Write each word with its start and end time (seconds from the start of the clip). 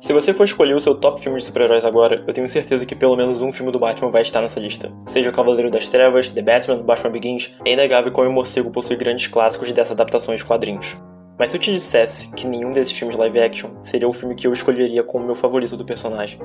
Se 0.00 0.14
você 0.14 0.32
for 0.32 0.44
escolher 0.44 0.74
o 0.74 0.80
seu 0.80 0.94
top 0.94 1.20
filme 1.20 1.38
de 1.38 1.44
super-heróis 1.44 1.84
agora, 1.84 2.24
eu 2.26 2.32
tenho 2.32 2.48
certeza 2.48 2.86
que 2.86 2.94
pelo 2.94 3.14
menos 3.14 3.42
um 3.42 3.52
filme 3.52 3.70
do 3.70 3.78
Batman 3.78 4.08
vai 4.08 4.22
estar 4.22 4.40
nessa 4.40 4.58
lista. 4.58 4.90
Seja 5.04 5.28
O 5.28 5.32
Cavaleiro 5.32 5.70
das 5.70 5.90
Trevas, 5.90 6.28
The 6.30 6.40
Batman, 6.40 6.82
Batman 6.82 7.10
Begins, 7.10 7.54
é 7.66 7.72
inegável 7.74 8.10
como 8.10 8.26
o 8.26 8.32
morcego 8.32 8.70
possui 8.70 8.96
grandes 8.96 9.26
clássicos 9.26 9.70
dessas 9.74 9.92
adaptações 9.92 10.40
de 10.40 10.46
quadrinhos. 10.46 10.96
Mas 11.38 11.50
se 11.50 11.56
eu 11.58 11.60
te 11.60 11.70
dissesse 11.70 12.30
que 12.30 12.46
nenhum 12.46 12.72
desses 12.72 12.98
filmes 12.98 13.14
live 13.14 13.40
action 13.40 13.72
seria 13.82 14.08
o 14.08 14.12
filme 14.12 14.34
que 14.34 14.46
eu 14.46 14.54
escolheria 14.54 15.02
como 15.02 15.26
meu 15.26 15.34
favorito 15.34 15.76
do 15.76 15.84
personagem, 15.84 16.40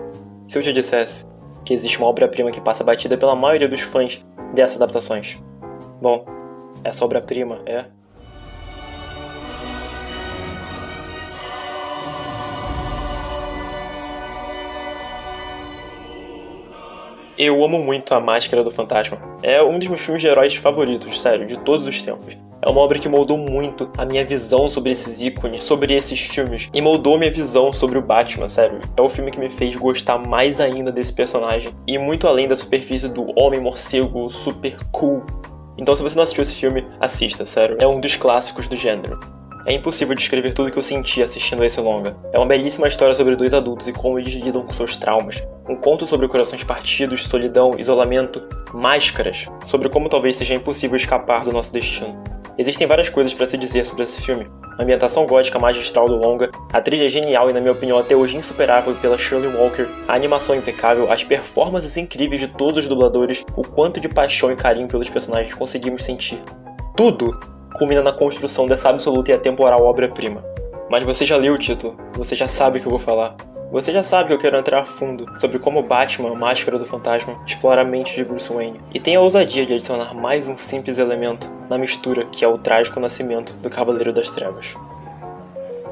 se 0.50 0.58
eu 0.58 0.62
te 0.62 0.74
dissesse 0.74 1.26
que 1.64 1.74
existe 1.74 1.98
uma 1.98 2.08
obra-prima 2.08 2.52
que 2.52 2.60
passa 2.60 2.84
batida 2.84 3.18
pela 3.18 3.38
maioria 3.38 3.70
dos 3.70 3.80
fãs 3.80 4.22
dessas 4.54 4.76
adaptações, 4.76 5.40
bom, 6.02 6.26
essa 6.84 7.06
obra-prima 7.06 7.62
é 7.66 7.86
Eu 17.38 17.66
amo 17.66 17.80
muito 17.80 18.14
A 18.14 18.20
Máscara 18.22 18.64
do 18.64 18.72
Fantasma. 18.72 19.18
É 19.44 19.62
um 19.62 19.78
dos 19.78 19.90
meus 19.90 20.00
filmes 20.00 20.22
de 20.22 20.28
heróis 20.28 20.56
favoritos, 20.56 21.22
sério, 21.22 21.46
de 21.46 21.58
todos 21.58 21.86
os 21.86 22.02
tempos. 22.02 22.38
É 22.62 22.70
uma 22.70 22.80
obra 22.80 22.98
que 22.98 23.10
moldou 23.10 23.38
muito 23.38 23.90
a 23.98 24.06
minha 24.06 24.24
visão 24.24 24.70
sobre 24.70 24.94
esses 24.94 25.22
ícones, 25.22 25.62
sobre 25.62 25.94
esses 25.94 26.18
filmes, 26.18 26.70
e 26.74 26.82
moldou 26.82 27.20
minha 27.20 27.30
visão 27.30 27.74
sobre 27.74 27.98
o 27.98 28.02
Batman, 28.02 28.48
sério. 28.48 28.80
É 28.96 29.02
o 29.02 29.10
filme 29.10 29.32
que 29.32 29.40
me 29.40 29.50
fez 29.50 29.76
gostar 29.76 30.18
mais 30.18 30.62
ainda 30.62 30.94
desse 30.94 31.12
personagem, 31.12 31.74
e 31.86 31.98
muito 31.98 32.26
além 32.26 32.48
da 32.48 32.56
superfície 32.56 33.10
do 33.10 33.28
homem 33.38 33.60
morcego 33.60 34.30
super 34.30 34.78
cool. 34.94 35.22
Então, 35.78 35.94
se 35.94 36.02
você 36.02 36.16
não 36.16 36.24
assistiu 36.24 36.42
esse 36.42 36.56
filme, 36.56 36.88
assista, 37.02 37.46
sério. 37.46 37.76
É 37.82 37.86
um 37.86 38.00
dos 38.00 38.16
clássicos 38.16 38.70
do 38.70 38.78
gênero. 38.78 39.20
É 39.66 39.74
impossível 39.74 40.14
descrever 40.14 40.54
tudo 40.54 40.68
o 40.68 40.72
que 40.72 40.78
eu 40.78 40.84
senti 40.84 41.24
assistindo 41.24 41.66
esse 41.66 41.82
longa. 41.82 42.16
É 42.32 42.38
uma 42.38 42.46
belíssima 42.46 42.88
história 42.88 43.16
sobre 43.16 43.36
dois 43.36 43.52
adultos 43.52 43.88
e 43.88 43.92
como 43.92 44.20
eles 44.20 44.32
lidam 44.32 44.62
com 44.62 44.72
seus 44.72 44.96
traumas. 44.96 45.42
Um 45.68 45.76
conto 45.76 46.06
sobre 46.06 46.28
corações 46.28 46.64
partidos, 46.64 47.24
solidão, 47.24 47.72
isolamento, 47.76 48.44
máscaras, 48.72 49.48
sobre 49.66 49.90
como 49.90 50.08
talvez 50.08 50.38
seja 50.38 50.54
impossível 50.54 50.96
escapar 50.96 51.44
do 51.44 51.52
nosso 51.52 51.74
destino. 51.74 52.16
Existem 52.60 52.86
várias 52.86 53.10
coisas 53.10 53.34
para 53.34 53.48
se 53.48 53.58
dizer 53.58 53.88
sobre 53.88 54.04
esse 54.04 54.22
filme. 54.22 54.46
A 54.78 54.84
ambientação 54.84 55.26
gótica 55.26 55.58
magistral 55.58 56.08
do 56.08 56.16
longa, 56.16 56.52
a 56.72 56.80
trilha 56.80 57.10
genial 57.10 57.50
e 57.50 57.54
na 57.54 57.60
minha 57.60 57.72
opinião 57.72 57.98
até 57.98 58.16
hoje 58.16 58.38
insuperável 58.38 58.94
pela 58.96 59.18
Shirley 59.18 59.52
Walker, 59.56 59.88
a 60.08 60.14
animação 60.14 60.56
impecável, 60.56 61.12
as 61.12 61.24
performances 61.24 61.98
incríveis 61.98 62.40
de 62.40 62.48
todos 62.50 62.84
os 62.84 62.90
dubladores, 62.90 63.44
o 63.56 63.64
quanto 63.64 64.00
de 64.00 64.08
paixão 64.08 64.52
e 64.52 64.56
carinho 64.56 64.88
pelos 64.88 65.10
personagens 65.10 65.56
conseguimos 65.56 66.04
sentir. 66.04 66.40
Tudo 66.96 67.55
culmina 67.78 68.02
na 68.02 68.12
construção 68.12 68.68
dessa 68.68 68.90
absoluta 68.90 69.32
e 69.32 69.34
atemporal 69.34 69.84
obra-prima. 69.84 70.44
Mas 70.90 71.04
você 71.04 71.26
já 71.26 71.36
leu 71.36 71.54
o 71.54 71.58
título, 71.58 71.96
você 72.14 72.36
já 72.36 72.48
sabe 72.48 72.78
o 72.78 72.82
que 72.82 72.88
eu 72.88 72.92
vou 72.92 73.00
falar. 73.00 73.36
Você 73.72 73.92
já 73.92 74.04
sabe 74.04 74.28
que 74.28 74.34
eu 74.34 74.38
quero 74.38 74.58
entrar 74.58 74.80
a 74.80 74.86
fundo 74.86 75.28
sobre 75.40 75.60
como 75.60 75.84
Batman, 75.84 76.34
Máscara 76.36 76.78
do 76.78 76.86
Fantasma, 76.86 77.38
explora 77.46 77.82
a 77.82 77.86
mente 77.86 78.16
de 78.16 78.24
Bruce 78.24 78.52
Wayne, 78.52 78.80
e 78.94 79.00
tem 79.00 79.16
a 79.16 79.22
ousadia 79.22 79.66
de 79.66 79.74
adicionar 79.74 80.14
mais 80.14 80.48
um 80.48 80.56
simples 80.56 80.98
elemento 80.98 81.52
na 81.70 81.78
mistura 81.78 82.26
que 82.26 82.46
é 82.46 82.48
o 82.48 82.58
trágico 82.58 83.00
nascimento 83.00 83.54
do 83.58 83.70
Cavaleiro 83.70 84.14
das 84.14 84.30
Trevas. 84.30 84.76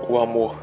O 0.08 0.18
amor. 0.18 0.56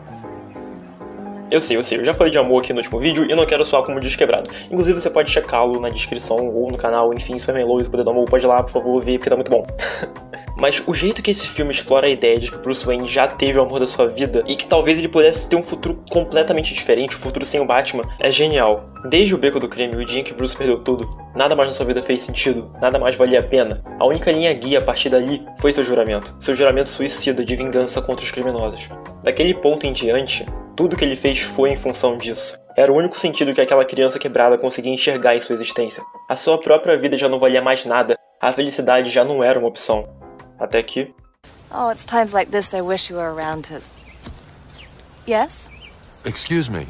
Eu 1.51 1.61
sei, 1.61 1.77
eu 1.77 1.83
sei, 1.83 1.99
eu 1.99 2.05
já 2.05 2.15
falei 2.15 2.31
de 2.31 2.39
amor 2.39 2.63
aqui 2.63 2.73
no 2.73 2.79
último 2.79 3.01
vídeo 3.01 3.27
e 3.29 3.35
não 3.35 3.45
quero 3.45 3.65
soar 3.65 3.83
como 3.83 3.99
desquebrado. 3.99 4.49
Inclusive 4.71 5.01
você 5.01 5.11
pode 5.11 5.31
checá-lo 5.31 5.81
na 5.81 5.91
descrição 5.91 6.49
ou 6.49 6.71
no 6.71 6.79
canal, 6.79 7.13
enfim, 7.13 7.37
Superman 7.41 7.65
Lois, 7.65 7.89
Poder 7.89 8.05
do 8.05 8.11
Amor, 8.11 8.25
pode 8.27 8.45
ir 8.45 8.47
lá, 8.47 8.63
por 8.63 8.71
favor, 8.71 9.01
ver, 9.01 9.19
porque 9.19 9.29
tá 9.29 9.35
muito 9.35 9.51
bom. 9.51 9.67
Mas 10.57 10.81
o 10.87 10.95
jeito 10.95 11.23
que 11.23 11.31
esse 11.31 11.49
filme 11.49 11.73
explora 11.73 12.07
a 12.07 12.11
ideia 12.11 12.39
de 12.39 12.51
que 12.51 12.59
Bruce 12.59 12.85
Wayne 12.87 13.09
já 13.09 13.27
teve 13.27 13.59
o 13.59 13.63
amor 13.63 13.81
da 13.81 13.87
sua 13.87 14.07
vida 14.07 14.45
e 14.47 14.55
que 14.55 14.67
talvez 14.67 14.99
ele 14.99 15.09
pudesse 15.09 15.49
ter 15.49 15.57
um 15.57 15.63
futuro 15.63 15.99
completamente 16.11 16.75
diferente, 16.75 17.17
um 17.17 17.19
futuro 17.19 17.47
sem 17.47 17.61
o 17.61 17.65
Batman, 17.65 18.05
é 18.21 18.31
genial. 18.31 18.91
Desde 19.09 19.35
o 19.35 19.39
beco 19.39 19.59
do 19.59 19.69
crime, 19.69 19.97
o 19.97 20.05
dia 20.05 20.21
em 20.21 20.25
que 20.25 20.35
Bruce 20.35 20.55
perdeu 20.55 20.79
tudo, 20.79 21.09
nada 21.35 21.57
mais 21.57 21.69
na 21.69 21.75
sua 21.75 21.87
vida 21.87 22.03
fez 22.03 22.23
sentido, 22.23 22.73
nada 22.81 22.99
mais 22.99 23.17
valia 23.17 23.41
a 23.41 23.43
pena. 23.43 23.83
A 23.99 24.07
única 24.07 24.31
linha 24.31 24.53
guia 24.53 24.79
a 24.79 24.83
partir 24.83 25.09
dali 25.09 25.47
foi 25.61 25.73
seu 25.73 25.85
juramento, 25.85 26.35
seu 26.41 26.55
juramento 26.55 26.89
suicida 26.89 27.45
de 27.45 27.57
vingança 27.57 28.01
contra 28.03 28.25
os 28.25 28.31
criminosos. 28.31 28.89
Daquele 29.23 29.55
ponto 29.55 29.87
em 29.87 29.93
diante, 29.93 30.47
tudo 30.77 30.97
que 30.97 31.05
ele 31.05 31.17
fez 31.17 31.41
foi 31.41 31.71
em 31.71 31.77
função 31.77 32.17
disso. 32.17 32.59
Era 32.77 32.93
o 32.93 32.97
único 32.97 33.19
sentido 33.19 33.53
que 33.53 33.61
aquela 33.61 33.85
criança 33.85 34.19
quebrada 34.19 34.57
conseguia 34.57 34.93
enxergar 34.93 35.37
em 35.37 35.41
sua 35.41 35.55
existência. 35.55 36.03
A 36.29 36.37
sua 36.37 36.59
própria 36.59 36.97
vida 36.97 37.19
já 37.19 37.29
não 37.29 37.39
valia 37.39 37.61
mais 37.61 37.85
nada, 37.85 38.17
a 38.41 38.53
felicidade 38.53 39.11
já 39.11 39.25
não 39.25 39.45
era 39.45 39.59
uma 39.59 39.69
opção. 39.69 40.09
Até 40.59 40.83
que. 40.83 41.13
Oh, 41.73 41.91
it's 41.91 42.05
times 42.05 42.33
like 42.33 42.51
this 42.51 42.73
I 42.73 42.81
wish 42.81 43.13
you 43.13 43.19
were 43.19 43.29
around 43.29 43.69
to. 43.69 43.81
Yes? 45.27 45.71
Excuse 46.25 46.71
me. 46.71 46.87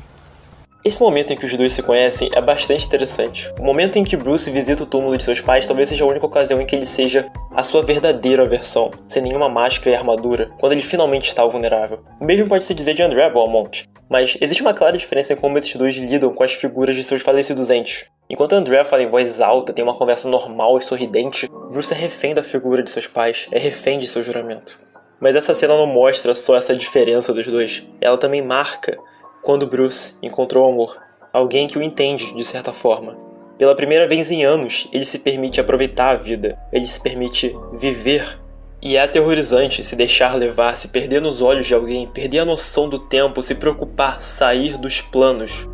Esse 0.83 0.99
momento 0.99 1.31
em 1.31 1.37
que 1.37 1.45
os 1.45 1.53
dois 1.53 1.75
se 1.75 1.83
conhecem 1.83 2.31
é 2.33 2.41
bastante 2.41 2.87
interessante. 2.87 3.53
O 3.59 3.63
momento 3.63 3.99
em 3.99 4.05
que 4.05 4.17
Bruce 4.17 4.51
visita 4.51 4.83
o 4.83 4.87
túmulo 4.87 5.15
de 5.15 5.23
seus 5.23 5.39
pais 5.39 5.67
talvez 5.67 5.91
seja 5.91 6.05
a 6.05 6.07
única 6.07 6.25
ocasião 6.25 6.59
em 6.59 6.65
que 6.65 6.75
ele 6.75 6.87
seja 6.87 7.31
a 7.55 7.63
sua 7.63 7.83
verdadeira 7.83 8.49
versão, 8.49 8.91
sem 9.07 9.23
nenhuma 9.23 9.47
máscara 9.47 9.91
e 9.91 9.95
armadura, 9.95 10.51
quando 10.59 10.73
ele 10.73 10.81
finalmente 10.81 11.29
está 11.29 11.45
vulnerável. 11.45 12.03
O 12.19 12.25
mesmo 12.25 12.49
pode 12.49 12.65
se 12.65 12.73
dizer 12.73 12.95
de 12.95 13.03
André 13.03 13.29
Beaumont, 13.29 13.85
mas 14.09 14.39
existe 14.41 14.63
uma 14.63 14.73
clara 14.73 14.97
diferença 14.97 15.35
em 15.35 15.37
como 15.37 15.59
esses 15.59 15.77
dois 15.77 15.95
lidam 15.97 16.33
com 16.33 16.43
as 16.43 16.55
figuras 16.55 16.97
de 16.97 17.05
seus 17.05 17.21
falecidos 17.21 17.69
entes. 17.69 18.07
Enquanto 18.31 18.55
Andrea 18.55 18.83
fala 18.83 19.03
em 19.03 19.09
voz 19.09 19.39
alta, 19.39 19.75
tem 19.75 19.85
uma 19.85 19.95
conversa 19.95 20.31
normal 20.31 20.79
e 20.79 20.83
sorridente, 20.83 21.47
Bruce 21.71 21.93
é 21.93 21.97
refém 21.97 22.33
da 22.33 22.43
figura 22.43 22.83
de 22.83 22.91
seus 22.91 23.07
pais, 23.07 23.49
é 23.53 23.59
refém 23.59 23.99
de 23.99 24.09
seu 24.09 24.23
juramento. 24.23 24.81
Mas 25.21 25.37
essa 25.37 25.55
cena 25.55 25.77
não 25.77 25.87
mostra 25.87 26.35
só 26.35 26.57
essa 26.57 26.75
diferença 26.75 27.35
dos 27.35 27.47
dois, 27.47 27.87
ela 28.01 28.17
também 28.17 28.41
marca 28.41 28.97
quando 29.43 29.67
Bruce 29.67 30.15
encontrou 30.23 30.67
o 30.67 30.69
amor, 30.69 30.99
alguém 31.33 31.67
que 31.67 31.79
o 31.79 31.83
entende 31.83 32.35
de 32.35 32.45
certa 32.45 32.73
forma. 32.73 33.17
Pela 33.57 33.75
primeira 33.75 34.07
vez 34.07 34.31
em 34.31 34.45
anos, 34.45 34.89
ele 34.93 35.05
se 35.05 35.19
permite 35.19 35.61
aproveitar 35.61 36.11
a 36.11 36.15
vida, 36.15 36.59
ele 36.73 36.87
se 36.87 37.01
permite 37.01 37.57
viver. 37.73 38.39
E 38.83 38.97
é 38.97 39.03
aterrorizante 39.03 39.85
se 39.85 39.95
deixar 39.95 40.35
levar, 40.35 40.75
se 40.75 40.89
perder 40.89 41.21
nos 41.21 41.43
olhos 41.43 41.67
de 41.67 41.75
alguém, 41.75 42.07
perder 42.07 42.39
a 42.39 42.45
noção 42.47 42.89
do 42.89 42.99
tempo, 42.99 43.43
se 43.43 43.55
preocupar, 43.55 44.23
sair 44.23 44.79
dos 44.79 45.03
planos. 45.03 45.69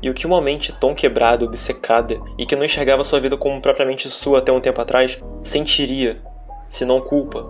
E 0.00 0.08
o 0.08 0.14
que 0.14 0.26
uma 0.26 0.40
mente 0.40 0.72
tão 0.72 0.94
quebrada, 0.94 1.44
obcecada 1.44 2.20
e 2.38 2.46
que 2.46 2.54
não 2.54 2.64
enxergava 2.64 3.02
sua 3.02 3.18
vida 3.18 3.36
como 3.36 3.60
propriamente 3.60 4.08
sua 4.10 4.38
até 4.38 4.52
um 4.52 4.60
tempo 4.60 4.80
atrás, 4.80 5.20
sentiria, 5.42 6.22
se 6.70 6.84
não 6.84 7.00
culpa. 7.00 7.44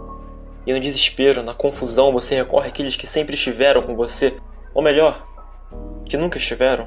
E 0.66 0.72
no 0.72 0.80
desespero, 0.80 1.42
na 1.42 1.52
confusão, 1.52 2.10
você 2.10 2.34
recorre 2.34 2.68
àqueles 2.68 2.96
que 2.96 3.06
sempre 3.06 3.34
estiveram 3.34 3.82
com 3.82 3.94
você, 3.94 4.34
ou 4.72 4.82
melhor, 4.82 5.33
que 6.04 6.16
nunca 6.16 6.38
estiveram. 6.38 6.86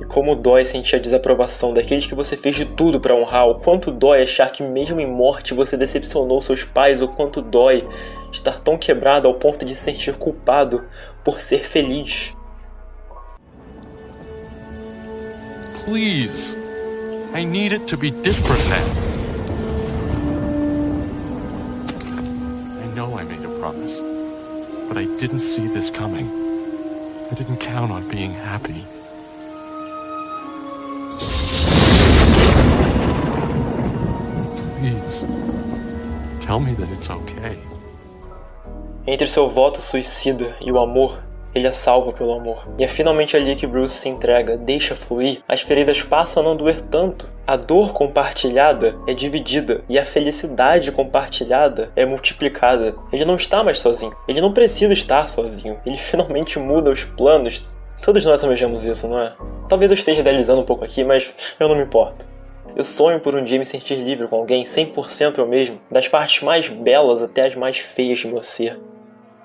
E 0.00 0.04
como 0.04 0.34
dói 0.34 0.64
sentir 0.64 0.96
a 0.96 0.98
desaprovação 0.98 1.72
daqueles 1.72 2.06
que 2.06 2.14
você 2.14 2.36
fez 2.36 2.56
de 2.56 2.64
tudo 2.64 3.00
para 3.00 3.14
honrar, 3.14 3.48
o 3.48 3.60
quanto 3.60 3.90
dói 3.90 4.22
achar 4.22 4.50
que 4.50 4.62
mesmo 4.62 5.00
em 5.00 5.06
morte 5.06 5.54
você 5.54 5.76
decepcionou 5.76 6.40
seus 6.40 6.64
pais, 6.64 7.00
o 7.02 7.08
quanto 7.08 7.40
dói 7.40 7.86
estar 8.32 8.58
tão 8.58 8.78
quebrado 8.78 9.28
ao 9.28 9.34
ponto 9.34 9.64
de 9.64 9.74
se 9.74 9.82
sentir 9.82 10.14
culpado 10.14 10.84
por 11.24 11.40
ser 11.40 11.64
feliz. 11.64 12.34
Please. 15.84 16.56
I 17.34 17.44
need 17.44 17.72
it 17.72 17.86
to 17.86 17.96
be 17.96 18.10
different 18.10 18.68
now. 18.68 19.11
But 24.92 25.00
I 25.00 25.06
didn't 25.16 25.40
see 25.40 25.68
this 25.68 25.88
coming. 25.88 26.26
I 27.30 27.34
didn't 27.34 27.56
count 27.56 27.90
on 27.90 28.06
being 28.10 28.34
happy. 28.34 28.84
Please, 34.76 35.24
tell 36.40 36.60
me 36.60 36.74
that 36.74 36.90
it's 36.90 37.08
okay. 37.08 37.56
Entre 39.06 39.26
seu 39.26 39.48
voto 39.48 39.80
suicida 39.80 40.54
e 40.60 40.70
o 40.70 40.78
amor, 40.78 41.22
ele 41.54 41.66
é 41.66 41.72
salvo 41.72 42.12
pelo 42.12 42.32
amor. 42.32 42.66
E 42.78 42.84
é 42.84 42.88
finalmente 42.88 43.36
ali 43.36 43.54
que 43.54 43.66
Bruce 43.66 43.94
se 43.94 44.08
entrega, 44.08 44.56
deixa 44.56 44.94
fluir, 44.94 45.42
as 45.46 45.60
feridas 45.60 46.02
passam 46.02 46.42
a 46.42 46.46
não 46.46 46.56
doer 46.56 46.80
tanto. 46.80 47.28
A 47.46 47.56
dor 47.56 47.92
compartilhada 47.92 48.94
é 49.06 49.12
dividida 49.12 49.82
e 49.88 49.98
a 49.98 50.04
felicidade 50.04 50.92
compartilhada 50.92 51.90
é 51.96 52.06
multiplicada. 52.06 52.94
Ele 53.12 53.24
não 53.24 53.36
está 53.36 53.62
mais 53.64 53.80
sozinho. 53.80 54.14
Ele 54.28 54.40
não 54.40 54.52
precisa 54.52 54.92
estar 54.92 55.28
sozinho. 55.28 55.78
Ele 55.84 55.98
finalmente 55.98 56.58
muda 56.58 56.90
os 56.90 57.04
planos. 57.04 57.68
Todos 58.00 58.24
nós 58.24 58.42
almejamos 58.42 58.84
isso, 58.84 59.08
não 59.08 59.20
é? 59.20 59.32
Talvez 59.68 59.90
eu 59.90 59.96
esteja 59.96 60.20
idealizando 60.20 60.60
um 60.60 60.64
pouco 60.64 60.84
aqui, 60.84 61.04
mas 61.04 61.32
eu 61.58 61.68
não 61.68 61.76
me 61.76 61.82
importo. 61.82 62.26
Eu 62.74 62.84
sonho 62.84 63.20
por 63.20 63.34
um 63.34 63.44
dia 63.44 63.58
me 63.58 63.66
sentir 63.66 63.96
livre 63.96 64.26
com 64.26 64.36
alguém 64.36 64.64
100% 64.64 65.38
eu 65.38 65.46
mesmo, 65.46 65.78
das 65.90 66.08
partes 66.08 66.42
mais 66.42 66.68
belas 66.68 67.22
até 67.22 67.46
as 67.46 67.54
mais 67.54 67.78
feias 67.78 68.20
de 68.20 68.28
meu 68.28 68.42
ser. 68.42 68.80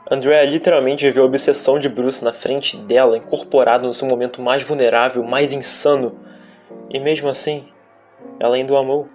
Andrea 0.10 0.44
literalmente 0.46 1.10
viu 1.12 1.24
a 1.24 1.26
obsessão 1.26 1.78
de 1.78 1.90
Bruce 1.90 2.24
na 2.24 2.32
frente 2.32 2.78
dela, 2.78 3.18
incorporada 3.18 3.86
no 3.86 3.94
seu 3.94 4.08
momento 4.08 4.42
mais 4.42 4.64
vulnerável, 4.64 5.24
mais 5.24 5.52
insano. 5.52 6.18
E 6.90 7.00
mesmo 7.00 7.28
assim, 7.28 7.66
ela 8.40 8.56
ainda 8.56 8.74
o 8.74 8.78
amou. 8.78 9.10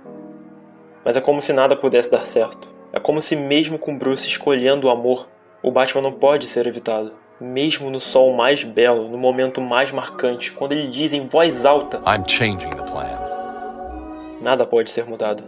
Mas 1.05 1.17
é 1.17 1.21
como 1.21 1.41
se 1.41 1.53
nada 1.53 1.75
pudesse 1.75 2.11
dar 2.11 2.27
certo. 2.27 2.69
É 2.93 3.00
como 3.00 3.23
se, 3.23 3.35
mesmo 3.35 3.79
com 3.79 3.97
Bruce 3.97 4.29
escolhendo 4.29 4.87
o 4.87 4.91
amor, 4.91 5.27
O 5.65 5.71
Batman 5.71 6.03
não 6.03 6.12
pode 6.12 6.47
ser 6.47 6.67
evitado. 6.67 7.12
Mesmo 7.41 7.89
no 7.89 8.00
sol 8.00 8.33
mais 8.35 8.65
belo, 8.65 9.09
no 9.09 9.17
momento 9.17 9.61
mais 9.61 9.93
marcante, 9.93 10.50
quando 10.50 10.73
ele 10.73 10.89
diz 10.89 11.12
em 11.12 11.25
voz 11.25 11.65
alta: 11.65 11.99
I'm 11.99 12.25
changing 12.27 12.71
the 12.71 12.83
plan. 12.83 13.06
Nada 14.41 14.67
pode 14.67 14.91
ser 14.91 15.06
mudado. 15.06 15.44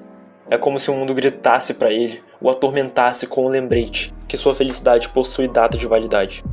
É 0.50 0.58
como 0.58 0.78
se 0.78 0.90
o 0.90 0.94
mundo 0.94 1.14
gritasse 1.14 1.72
para 1.72 1.90
ele, 1.90 2.22
o 2.38 2.50
atormentasse 2.50 3.26
com 3.26 3.46
o 3.46 3.48
lembrete 3.48 4.14
que 4.28 4.36
sua 4.36 4.54
felicidade 4.54 5.08
possui 5.08 5.48
data 5.48 5.78
de 5.78 5.86
validade. 5.86 6.44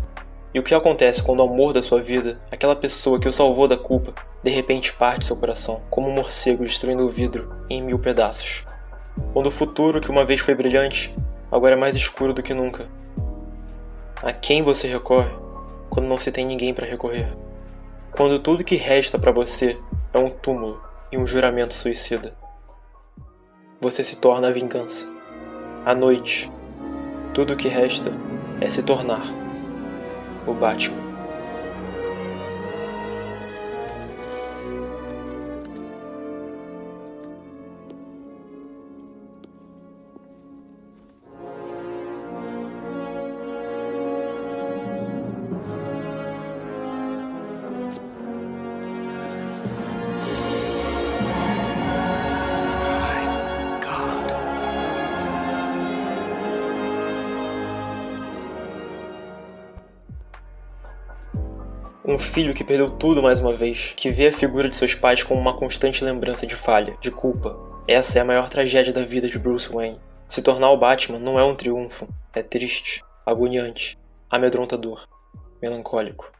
E 0.54 0.60
o 0.60 0.64
que 0.64 0.74
acontece 0.74 1.22
quando 1.22 1.42
o 1.42 1.44
amor 1.44 1.74
da 1.74 1.82
sua 1.82 2.02
vida, 2.02 2.40
aquela 2.50 2.76
pessoa 2.76 3.20
que 3.20 3.28
o 3.28 3.34
salvou 3.34 3.68
da 3.68 3.76
culpa, 3.76 4.14
de 4.42 4.50
repente 4.50 4.94
parte 4.94 5.26
seu 5.26 5.36
coração, 5.36 5.82
como 5.90 6.08
um 6.08 6.14
morcego 6.14 6.64
destruindo 6.64 7.04
o 7.04 7.10
vidro 7.10 7.54
em 7.70 7.82
mil 7.82 8.00
pedaços? 8.00 8.64
Quando 9.34 9.48
o 9.48 9.52
futuro 9.52 10.00
que 10.00 10.10
uma 10.10 10.24
vez 10.24 10.40
foi 10.40 10.56
brilhante, 10.56 11.14
agora 11.52 11.74
é 11.74 11.78
mais 11.78 11.94
escuro 11.94 12.34
do 12.34 12.42
que 12.42 12.54
nunca. 12.54 12.88
A 14.24 14.32
quem 14.32 14.64
você 14.64 14.88
recorre 14.88 15.32
quando 15.90 16.08
não 16.08 16.18
se 16.18 16.32
tem 16.32 16.46
ninguém 16.46 16.74
para 16.74 16.88
recorrer? 16.88 17.36
Quando 18.14 18.40
tudo 18.40 18.64
que 18.64 18.78
resta 18.78 19.20
para 19.20 19.34
você 19.34 19.78
é 20.14 20.18
um 20.18 20.30
túmulo 20.30 20.82
e 21.12 21.18
um 21.18 21.28
juramento 21.28 21.74
suicida 21.74 22.40
você 23.84 24.04
se 24.04 24.16
torna 24.18 24.48
a 24.48 24.52
vingança. 24.52 25.08
À 25.84 25.96
noite, 25.96 26.52
tudo 27.34 27.54
o 27.54 27.58
que 27.58 27.68
resta 27.68 28.14
é 28.62 28.70
se 28.70 28.84
tornar 28.84 29.24
o 30.46 30.54
Batman. 30.54 31.01
Um 62.04 62.18
filho 62.18 62.52
que 62.52 62.64
perdeu 62.64 62.90
tudo 62.90 63.22
mais 63.22 63.40
uma 63.40 63.54
vez, 63.54 63.94
que 63.96 64.10
vê 64.10 64.28
a 64.28 64.32
figura 64.32 64.68
de 64.68 64.76
seus 64.76 64.96
pais 64.96 65.22
como 65.22 65.40
uma 65.40 65.56
constante 65.56 66.04
lembrança 66.04 66.48
de 66.48 66.56
falha, 66.56 66.96
de 67.00 67.12
culpa. 67.12 67.56
Essa 67.88 68.18
é 68.18 68.22
a 68.24 68.26
maior 68.26 68.50
tragédia 68.50 68.92
da 68.92 69.04
vida 69.04 69.28
de 69.28 69.38
Bruce 69.38 69.72
Wayne. 69.72 70.02
Se 70.28 70.42
tornar 70.42 70.72
o 70.72 70.78
Batman 70.78 71.20
não 71.20 71.40
é 71.40 71.44
um 71.44 71.54
triunfo, 71.54 72.08
é 72.34 72.42
triste, 72.42 73.04
agoniante, 73.24 74.00
amedrontador, 74.32 75.08
melancólico. 75.62 76.32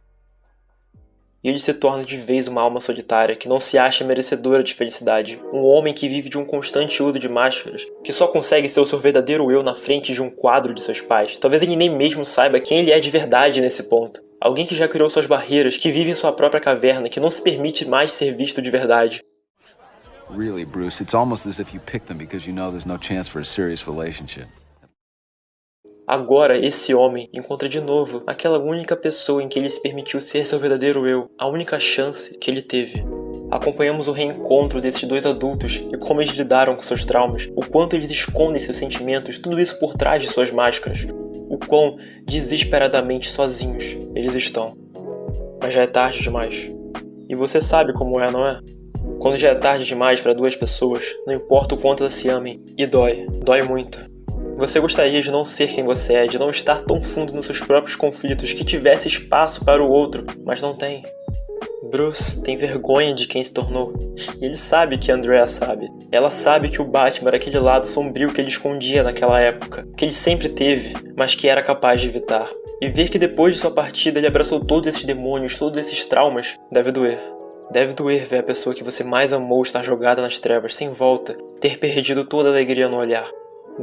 E 1.44 1.50
ele 1.50 1.60
se 1.60 1.76
torna 1.76 2.04
de 2.04 2.18
vez 2.18 2.48
uma 2.48 2.64
alma 2.64 2.80
solitária 2.80 3.36
que 3.36 3.48
não 3.48 3.60
se 3.60 3.78
acha 3.78 4.04
merecedora 4.04 4.64
de 4.64 4.74
felicidade, 4.74 5.40
um 5.54 5.64
homem 5.64 5.94
que 5.94 6.10
vive 6.10 6.28
de 6.28 6.40
um 6.40 6.46
constante 6.46 7.04
uso 7.04 7.20
de 7.20 7.30
máscaras, 7.30 7.86
que 8.04 8.12
só 8.12 8.28
consegue 8.28 8.68
ser 8.68 8.80
o 8.80 8.86
seu 8.88 8.98
verdadeiro 8.98 9.52
eu 9.52 9.62
na 9.62 9.76
frente 9.76 10.12
de 10.12 10.24
um 10.24 10.30
quadro 10.32 10.74
de 10.74 10.82
seus 10.82 11.02
pais. 11.02 11.38
Talvez 11.38 11.62
ele 11.62 11.76
nem 11.76 11.96
mesmo 11.96 12.26
saiba 12.26 12.60
quem 12.60 12.80
ele 12.80 12.92
é 12.92 13.00
de 13.00 13.12
verdade 13.12 13.62
nesse 13.62 13.84
ponto. 13.84 14.31
Alguém 14.42 14.66
que 14.66 14.74
já 14.76 14.88
criou 14.88 15.08
suas 15.08 15.28
barreiras, 15.28 15.78
que 15.78 15.92
vive 15.92 16.10
em 16.10 16.16
sua 16.16 16.34
própria 16.34 16.60
caverna, 16.60 17.08
que 17.08 17.20
não 17.20 17.30
se 17.30 17.40
permite 17.40 17.88
mais 17.88 18.12
ser 18.12 18.36
visto 18.36 18.60
de 18.60 18.72
verdade. 18.72 19.22
Really, 20.36 20.66
Bruce, 20.66 21.04
it's 21.04 21.14
almost 21.14 21.48
as 21.48 21.60
if 21.60 21.76
you 21.76 21.80
picked 21.80 22.08
them 22.08 22.18
because 22.18 22.50
you 22.50 22.56
know 22.56 22.72
there's 22.72 22.86
no 22.86 22.98
chance 23.00 23.30
for 23.30 23.40
a 23.40 23.46
serious 23.46 23.84
relationship. 23.84 24.48
Agora, 26.08 26.58
esse 26.58 26.92
homem 26.92 27.30
encontra 27.32 27.70
de 27.70 27.80
novo 27.80 28.24
aquela 28.26 28.58
única 28.58 28.96
pessoa 28.98 29.44
em 29.44 29.48
que 29.48 29.60
ele 29.60 29.70
se 29.70 29.80
permitiu 29.80 30.20
ser 30.20 30.48
seu 30.48 30.58
verdadeiro 30.58 31.08
eu, 31.08 31.30
a 31.38 31.48
única 31.48 31.80
chance 31.80 32.36
que 32.40 32.50
ele 32.50 32.64
teve. 32.64 33.06
Acompanhamos 33.52 34.08
o 34.08 34.12
reencontro 34.12 34.82
desses 34.82 35.04
dois 35.04 35.26
adultos 35.26 35.76
e 35.76 35.98
como 35.98 36.20
eles 36.20 36.34
lidaram 36.34 36.76
com 36.76 36.82
seus 36.82 37.06
traumas, 37.06 37.48
o 37.56 37.64
quanto 37.64 37.96
eles 37.96 38.10
escondem 38.10 38.60
seus 38.60 38.78
sentimentos, 38.78 39.38
tudo 39.38 39.60
isso 39.60 39.78
por 39.78 39.94
trás 39.94 40.24
de 40.24 40.30
suas 40.30 40.50
máscaras 40.50 41.06
quão 41.68 41.98
desesperadamente 42.26 43.30
sozinhos 43.30 43.98
eles 44.16 44.34
estão. 44.36 44.76
Mas 45.62 45.74
já 45.74 45.84
é 45.84 45.88
tarde 45.88 46.22
demais. 46.22 46.72
E 47.30 47.36
você 47.36 47.62
sabe 47.62 47.94
como 47.94 48.20
é, 48.20 48.32
não 48.32 48.46
é? 48.46 48.60
Quando 49.20 49.38
já 49.38 49.50
é 49.50 49.56
tarde 49.56 49.86
demais 49.86 50.20
para 50.20 50.34
duas 50.34 50.56
pessoas, 50.56 51.06
não 51.26 51.34
importa 51.34 51.76
o 51.76 51.78
quanto 51.80 52.04
elas 52.04 52.16
se 52.16 52.28
amem, 52.28 52.62
e 52.78 52.86
dói, 52.86 53.28
dói 53.44 53.62
muito. 53.62 54.00
Você 54.58 54.80
gostaria 54.80 55.22
de 55.22 55.32
não 55.32 55.44
ser 55.44 55.68
quem 55.68 55.84
você 55.84 56.14
é, 56.14 56.28
de 56.28 56.38
não 56.38 56.50
estar 56.50 56.82
tão 56.82 57.02
fundo 57.02 57.34
nos 57.34 57.46
seus 57.46 57.60
próprios 57.60 57.96
conflitos 57.96 58.54
que 58.54 58.64
tivesse 58.64 59.08
espaço 59.08 59.66
para 59.66 59.84
o 59.84 59.90
outro, 59.90 60.26
mas 60.46 60.62
não 60.62 60.76
tem. 60.76 61.04
Bruce 61.92 62.42
tem 62.42 62.56
vergonha 62.56 63.14
de 63.14 63.28
quem 63.28 63.44
se 63.44 63.54
tornou. 63.54 63.94
E 64.40 64.46
ele 64.46 64.56
sabe 64.56 64.98
que 64.98 65.12
Andrea 65.12 65.46
sabe. 65.46 65.92
Ela 66.10 66.32
sabe 66.32 66.70
que 66.70 66.82
o 66.82 66.86
Batman 66.86 67.28
era 67.28 67.36
aquele 67.38 67.60
lado 67.60 67.86
sombrio 67.86 68.32
que 68.32 68.40
ele 68.40 68.48
escondia 68.48 69.04
naquela 69.04 69.40
época, 69.40 69.86
que 69.98 70.06
ele 70.06 70.14
sempre 70.14 70.48
teve, 70.48 70.94
mas 71.18 71.36
que 71.36 71.50
era 71.50 71.62
capaz 71.62 72.00
de 72.00 72.08
evitar. 72.08 72.50
E 72.82 72.88
ver 72.88 73.10
que 73.10 73.20
depois 73.20 73.54
de 73.54 73.60
sua 73.60 73.72
partida 73.72 74.20
ele 74.20 74.28
abraçou 74.28 74.64
todos 74.64 74.88
esses 74.88 75.04
demônios, 75.04 75.58
todos 75.58 75.78
esses 75.78 76.06
traumas, 76.06 76.56
deve 76.72 76.92
doer. 76.92 77.20
Deve 77.72 77.94
doer 77.94 78.26
ver 78.26 78.40
a 78.40 78.44
pessoa 78.44 78.74
que 78.74 78.84
você 78.84 79.04
mais 79.04 79.34
amou 79.34 79.62
estar 79.62 79.84
jogada 79.84 80.22
nas 80.22 80.40
trevas, 80.40 80.74
sem 80.74 80.90
volta, 80.90 81.38
ter 81.60 81.78
perdido 81.78 82.26
toda 82.26 82.50
a 82.50 82.52
alegria 82.52 82.88
no 82.88 82.98
olhar. 82.98 83.30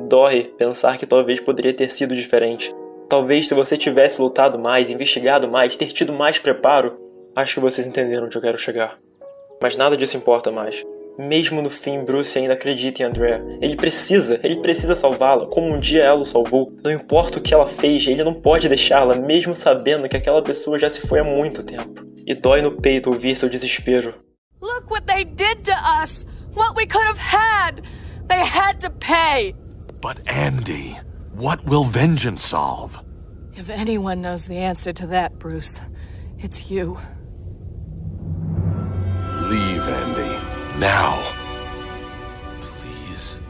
Dói 0.08 0.44
pensar 0.56 0.99
que 0.99 1.06
talvez 1.06 1.40
poderia 1.40 1.72
ter 1.72 1.90
sido 1.90 2.14
diferente. 2.14 2.75
Talvez 3.08 3.49
se 3.49 3.55
você 3.55 3.76
tivesse 3.76 4.20
lutado 4.20 4.58
mais, 4.58 4.90
investigado 4.90 5.49
mais, 5.49 5.76
ter 5.76 5.87
tido 5.87 6.12
mais 6.12 6.38
preparo, 6.38 7.07
Acho 7.38 7.55
que 7.55 7.61
vocês 7.61 7.87
entenderam 7.87 8.26
onde 8.26 8.37
eu 8.37 8.43
quero 8.43 8.58
chegar. 8.58 8.99
Mas 9.62 9.76
nada 9.76 9.96
disso 9.96 10.17
importa 10.17 10.50
mais. 10.50 10.85
Mesmo 11.17 11.62
no 11.62 11.70
fim, 11.70 12.05
Bruce 12.05 12.37
ainda 12.37 12.55
acredita 12.55 13.00
em 13.00 13.06
Andrea. 13.06 13.40
Ele 13.62 13.76
precisa, 13.76 14.40
ele 14.43 14.56
precisa 14.56 14.96
salvá-la, 14.96 15.46
como 15.46 15.73
um 15.73 15.79
dia 15.79 16.02
ela 16.02 16.23
o 16.23 16.25
salvou. 16.25 16.73
Não 16.82 16.90
importa 16.90 17.38
o 17.38 17.40
que 17.40 17.55
ela 17.55 17.64
fez, 17.64 18.08
ele 18.08 18.25
não 18.25 18.35
pode 18.35 18.69
deixá-la, 18.69 19.14
mesmo 19.14 19.55
sabendo 19.55 20.08
que 20.08 20.17
aquela 20.17 20.43
pessoa 20.43 20.81
já 20.81 20.90
se 20.90 21.00
foi 21.02 21.20
há 21.20 21.25
muito 21.25 21.62
tempo. 21.62 22.05
E 22.26 22.35
dói 22.35 22.61
no 22.61 22.73
peito 22.73 23.08
ouvir 23.08 23.37
seu 23.37 23.49
desespero. 23.49 24.14
Look 24.61 24.91
what 24.91 25.06
they 25.06 25.25
did 25.25 25.62
to 25.62 25.75
us! 26.02 26.26
What 26.56 26.75
we 26.76 26.88
could 26.88 27.06
have 27.06 27.20
had! 27.20 27.82
They 28.26 28.43
had 28.43 28.81
to 28.81 28.91
pay! 28.91 29.55
But 30.02 30.19
Andy, 30.26 30.96
what 31.37 31.64
will 31.64 31.84
vengeance 31.84 32.43
solve? 32.43 32.99
If 33.55 33.70
anyone 33.70 34.22
knows 34.22 34.48
the 34.48 34.58
answer 34.58 34.93
to 34.93 35.06
that, 35.06 35.39
Bruce, 35.39 35.81
it's 36.43 36.69
you. 36.69 36.98
Leave, 39.48 39.81
Andy. 39.81 40.78
Now. 40.78 41.22
Please. 42.60 43.40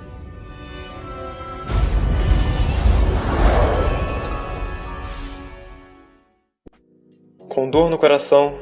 Com 7.48 7.68
dor 7.68 7.90
no 7.90 7.98
coração, 7.98 8.54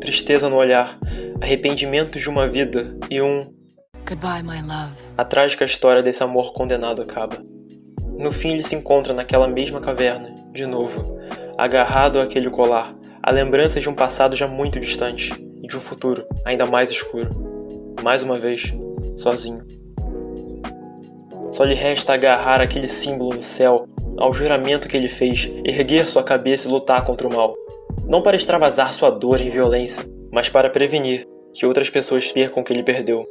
tristeza 0.00 0.48
no 0.48 0.54
olhar, 0.54 0.96
arrependimento 1.40 2.16
de 2.16 2.30
uma 2.30 2.46
vida 2.46 2.96
e 3.10 3.20
um. 3.20 3.52
Goodbye, 4.08 4.44
my 4.44 4.62
love. 4.62 4.94
A 5.18 5.24
trágica 5.24 5.64
história 5.64 6.00
desse 6.00 6.22
amor 6.22 6.52
condenado 6.52 7.02
acaba. 7.02 7.44
No 8.16 8.30
fim, 8.30 8.52
ele 8.52 8.62
se 8.62 8.76
encontra 8.76 9.12
naquela 9.12 9.48
mesma 9.48 9.80
caverna, 9.80 10.32
de 10.52 10.64
novo, 10.64 11.18
agarrado 11.58 12.20
àquele 12.20 12.50
colar, 12.50 12.94
a 13.20 13.32
lembrança 13.32 13.80
de 13.80 13.90
um 13.90 13.94
passado 13.94 14.36
já 14.36 14.46
muito 14.46 14.78
distante 14.78 15.34
e 15.64 15.66
de 15.66 15.76
um 15.78 15.80
futuro 15.80 16.26
ainda 16.44 16.66
mais 16.66 16.90
escuro. 16.90 17.30
Mais 18.02 18.22
uma 18.22 18.38
vez, 18.38 18.72
sozinho. 19.16 19.64
Só 21.50 21.64
lhe 21.64 21.74
resta 21.74 22.12
agarrar 22.12 22.60
aquele 22.60 22.86
símbolo 22.86 23.34
no 23.34 23.42
céu, 23.42 23.88
ao 24.18 24.32
juramento 24.32 24.86
que 24.86 24.96
ele 24.96 25.08
fez, 25.08 25.50
erguer 25.64 26.06
sua 26.06 26.22
cabeça 26.22 26.68
e 26.68 26.70
lutar 26.70 27.02
contra 27.04 27.26
o 27.26 27.32
mal. 27.32 27.56
Não 28.06 28.22
para 28.22 28.36
extravasar 28.36 28.92
sua 28.92 29.10
dor 29.10 29.40
em 29.40 29.48
violência, 29.48 30.04
mas 30.30 30.50
para 30.50 30.68
prevenir 30.68 31.26
que 31.54 31.64
outras 31.64 31.88
pessoas 31.88 32.30
percam 32.30 32.62
o 32.62 32.64
que 32.64 32.72
ele 32.72 32.82
perdeu, 32.82 33.26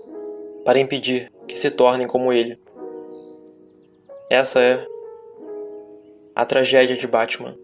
para 0.66 0.80
impedir 0.80 1.32
que 1.48 1.58
se 1.58 1.70
tornem 1.70 2.08
como 2.08 2.34
ele. 2.34 2.58
Essa 4.30 4.60
é 4.60 4.88
a 6.34 6.46
tragédia 6.46 6.96
de 6.96 7.06
Batman. 7.06 7.56